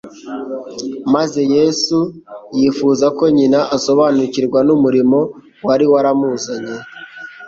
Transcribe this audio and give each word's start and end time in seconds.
maze 1.13 1.41
Yesu 1.55 1.97
yifuza 2.57 3.05
ko 3.17 3.23
nyina 3.37 3.59
asobanukirwa 3.75 4.59
n'umurimo 4.67 5.19
wari 5.67 5.85
waramuzanye 5.91 6.75